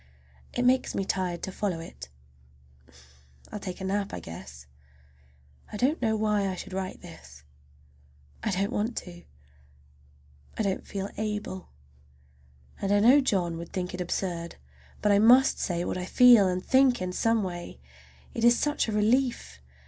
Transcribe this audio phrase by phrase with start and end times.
[0.53, 2.09] It makes me tired to follow it.
[2.89, 2.91] I
[3.51, 4.65] will take a nap, I guess.
[5.71, 7.43] I don't know why I should write this.
[8.41, 9.23] I don't want to.
[10.57, 11.69] I don't feel able.
[12.81, 14.55] And I know John would think it absurd.
[15.03, 18.91] But I must say what I feel and think in some way—it is such a
[18.91, 19.61] relief!